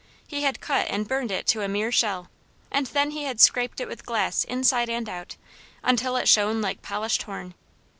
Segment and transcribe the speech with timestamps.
[0.25, 2.31] He had cut and burned it to a mere shell,
[2.71, 5.37] and then he had scraped it with glass inside and out,
[5.83, 7.53] until it shone like polished horn.